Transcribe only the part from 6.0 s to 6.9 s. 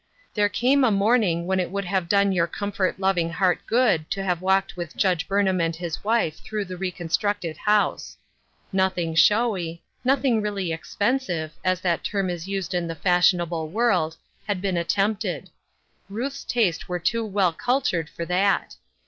wife through the